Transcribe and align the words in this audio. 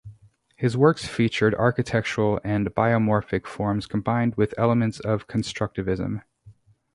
His 0.55 0.75
works 0.75 1.05
featured 1.05 1.53
architectural 1.53 2.41
and 2.43 2.73
biomorphic 2.73 3.45
forms 3.45 3.85
combined 3.85 4.33
with 4.33 4.55
elements 4.57 4.99
of 4.99 5.27
constructivism. 5.27 6.23